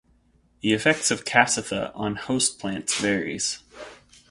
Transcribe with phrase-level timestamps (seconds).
[0.61, 3.59] The effects of "Cassytha" on host plants varies.